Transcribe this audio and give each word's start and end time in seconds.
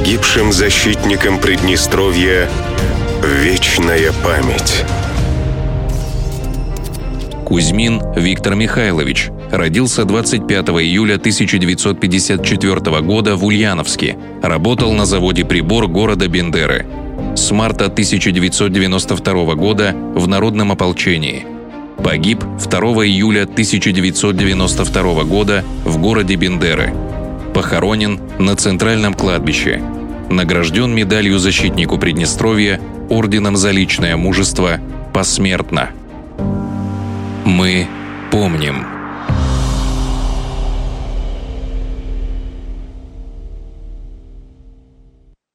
Погибшим 0.00 0.50
защитникам 0.50 1.38
Приднестровья 1.38 2.48
вечная 3.22 4.12
память. 4.24 4.82
Кузьмин 7.44 8.00
Виктор 8.16 8.54
Михайлович 8.54 9.28
родился 9.52 10.06
25 10.06 10.68
июля 10.68 11.16
1954 11.16 13.00
года 13.02 13.36
в 13.36 13.44
Ульяновске. 13.44 14.16
Работал 14.42 14.94
на 14.94 15.04
заводе 15.04 15.44
«Прибор» 15.44 15.86
города 15.86 16.28
Бендеры. 16.28 16.86
С 17.36 17.50
марта 17.50 17.84
1992 17.84 19.54
года 19.54 19.94
в 20.14 20.26
Народном 20.26 20.72
ополчении. 20.72 21.44
Погиб 22.02 22.42
2 22.58 22.80
июля 23.04 23.42
1992 23.42 25.24
года 25.24 25.62
в 25.84 25.98
городе 25.98 26.36
Бендеры. 26.36 26.94
Похоронен 27.60 28.18
на 28.38 28.56
Центральном 28.56 29.12
кладбище. 29.12 29.82
Награжден 30.30 30.94
медалью 30.94 31.38
защитнику 31.38 31.98
Приднестровья 31.98 32.80
орденом 33.10 33.54
за 33.58 33.70
личное 33.70 34.16
мужество 34.16 34.80
посмертно. 35.12 35.90
Мы 37.44 37.86
помним. 38.30 38.99